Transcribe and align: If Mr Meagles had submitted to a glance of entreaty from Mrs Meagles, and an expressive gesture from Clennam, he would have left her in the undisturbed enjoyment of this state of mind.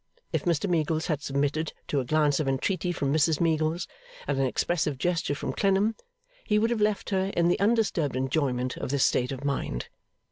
If 0.33 0.45
Mr 0.45 0.67
Meagles 0.67 1.05
had 1.05 1.21
submitted 1.21 1.73
to 1.89 1.99
a 1.99 2.05
glance 2.05 2.39
of 2.39 2.47
entreaty 2.47 2.91
from 2.91 3.13
Mrs 3.13 3.39
Meagles, 3.39 3.87
and 4.27 4.39
an 4.39 4.47
expressive 4.47 4.97
gesture 4.97 5.35
from 5.35 5.53
Clennam, 5.53 5.95
he 6.43 6.57
would 6.57 6.71
have 6.71 6.81
left 6.81 7.11
her 7.11 7.25
in 7.37 7.49
the 7.49 7.59
undisturbed 7.59 8.15
enjoyment 8.15 8.77
of 8.77 8.89
this 8.89 9.05
state 9.05 9.31
of 9.31 9.43
mind. 9.45 9.89